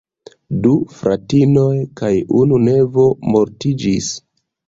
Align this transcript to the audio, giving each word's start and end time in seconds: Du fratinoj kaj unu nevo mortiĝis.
Du 0.61 0.69
fratinoj 1.01 1.75
kaj 2.01 2.11
unu 2.41 2.59
nevo 2.69 3.05
mortiĝis. 3.35 4.11